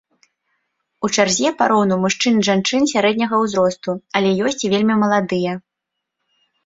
У 1.07 1.09
чарзе 1.17 1.51
пароўну 1.59 1.95
мужчын 2.07 2.33
і 2.41 2.45
жанчын 2.49 2.89
сярэдняга 2.93 3.35
ўзросту, 3.45 3.91
але 4.21 4.29
ёсць 4.49 4.61
і 4.67 4.73
вельмі 4.73 4.95
маладыя. 5.03 5.53